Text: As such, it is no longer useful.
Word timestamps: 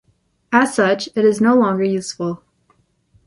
As 0.51 0.73
such, 0.73 1.09
it 1.13 1.23
is 1.23 1.39
no 1.39 1.55
longer 1.55 1.83
useful. 1.83 2.41